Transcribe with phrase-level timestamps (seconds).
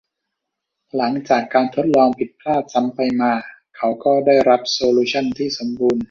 [0.95, 3.33] หลังจากการทดลองและผิดพลาดซ้ำไปมา
[3.77, 5.99] เขาก็ได้รับโซลูชั่นที่สมบูรณ์